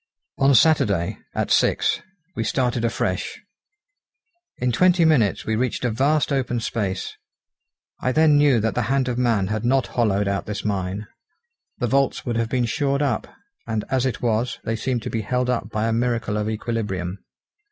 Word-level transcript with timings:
On 0.39 0.55
Saturday, 0.55 1.19
at 1.35 1.51
six, 1.51 2.01
we 2.35 2.43
started 2.43 2.83
afresh. 2.83 3.39
In 4.57 4.71
twenty 4.71 5.05
minutes 5.05 5.45
we 5.45 5.55
reached 5.55 5.85
a 5.85 5.91
vast 5.91 6.33
open 6.33 6.59
space; 6.59 7.13
I 7.99 8.11
then 8.11 8.35
knew 8.35 8.59
that 8.61 8.73
the 8.73 8.81
hand 8.89 9.07
of 9.07 9.19
man 9.19 9.49
had 9.49 9.63
not 9.63 9.85
hollowed 9.93 10.27
out 10.27 10.47
this 10.47 10.65
mine; 10.65 11.05
the 11.77 11.85
vaults 11.85 12.25
would 12.25 12.35
have 12.35 12.49
been 12.49 12.65
shored 12.65 13.03
up, 13.03 13.27
and, 13.67 13.83
as 13.91 14.07
it 14.07 14.23
was, 14.23 14.57
they 14.63 14.75
seemed 14.75 15.03
to 15.03 15.11
be 15.11 15.21
held 15.21 15.51
up 15.51 15.69
by 15.69 15.87
a 15.87 15.93
miracle 15.93 16.35
of 16.35 16.49
equilibrium. 16.49 17.19